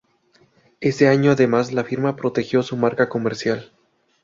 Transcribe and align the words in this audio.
Ese 0.79 1.07
año 1.09 1.29
además 1.33 1.73
la 1.73 1.83
firma 1.83 2.15
protegió 2.15 2.63
su 2.63 2.75
marca 2.75 3.07
comercial. 3.07 3.71